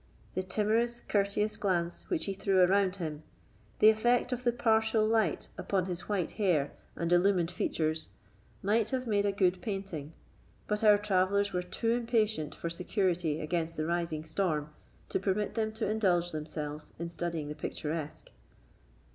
[0.33, 3.21] The timorous, courteous glance which he threw around him,
[3.77, 8.07] the effect of the partial light upon his white hair and illumined features,
[8.63, 10.13] might have made a good painting;
[10.67, 14.71] but our travellers were too impatient for security against the rising storm
[15.09, 18.31] to permit them to indulge themselves in studying the picturesque.